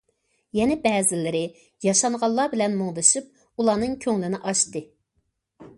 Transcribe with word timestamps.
يەنە 0.59 0.77
بەزىلىرى، 0.85 1.41
ياشانغانلار 1.87 2.49
بىلەن 2.55 2.75
مۇڭدىشىپ، 2.81 3.29
ئۇلارنىڭ 3.61 3.95
كۆڭلىنى 4.07 4.43
ئاچتى. 4.53 4.87